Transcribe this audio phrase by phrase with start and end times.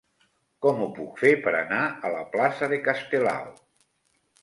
[0.65, 3.57] Com ho puc fer per anar a la plaça de Castelao?